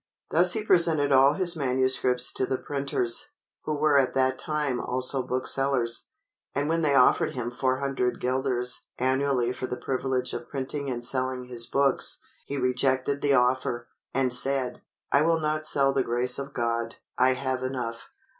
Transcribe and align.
Thus 0.31 0.53
he 0.53 0.63
presented 0.63 1.11
all 1.11 1.33
his 1.33 1.55
manuscripts 1.55 2.31
to 2.33 2.47
the 2.47 2.57
printers, 2.57 3.27
who 3.65 3.77
were 3.79 3.99
at 3.99 4.13
that 4.13 4.39
time 4.39 4.79
also 4.79 5.21
booksellers, 5.21 6.07
and 6.55 6.67
when 6.67 6.81
they 6.81 6.95
offered 6.95 7.35
him 7.35 7.51
400 7.51 8.19
guilders 8.19 8.87
annually 8.97 9.51
for 9.53 9.67
the 9.67 9.77
privilege 9.77 10.33
of 10.33 10.49
printing 10.49 10.89
and 10.89 11.05
selling 11.05 11.43
his 11.43 11.67
books, 11.67 12.17
he 12.47 12.57
rejected 12.57 13.21
the 13.21 13.35
offer, 13.35 13.89
and 14.11 14.33
said, 14.33 14.81
"I 15.11 15.21
will 15.21 15.39
not 15.39 15.67
sell 15.67 15.93
the 15.93 16.01
grace 16.01 16.39
of 16.39 16.51
God. 16.51 16.95
I 17.19 17.33
have 17.33 17.61
enough." 17.61 18.09